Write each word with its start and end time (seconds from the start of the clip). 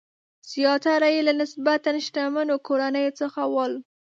زیاتره 0.51 1.07
یې 1.15 1.21
له 1.27 1.33
نسبتاً 1.41 1.91
شتمنو 2.05 2.55
کورنیو 2.67 3.15
څخه 3.19 3.41
ول. 3.53 3.73